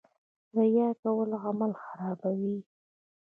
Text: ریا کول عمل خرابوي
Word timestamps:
ریا 0.57 0.87
کول 1.01 1.29
عمل 1.45 1.71
خرابوي 1.83 2.57